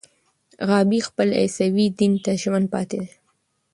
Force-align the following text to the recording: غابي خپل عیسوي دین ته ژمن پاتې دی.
غابي 0.67 0.99
خپل 1.07 1.27
عیسوي 1.41 1.85
دین 1.99 2.13
ته 2.23 2.31
ژمن 2.41 2.63
پاتې 2.73 2.95
دی. 3.03 3.11